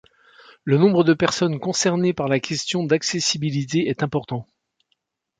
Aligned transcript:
Le 0.63 0.79
nombre 0.79 1.03
de 1.03 1.13
personnes 1.13 1.59
concernées 1.59 2.11
par 2.11 2.27
la 2.27 2.39
question 2.39 2.83
d'accessibilité 2.83 3.87
est 3.87 4.01
important. 4.01 4.47